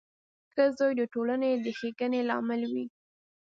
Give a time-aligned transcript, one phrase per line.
[0.51, 2.85] •ښه زوی د ټولنې د ښېګڼې لامل وي.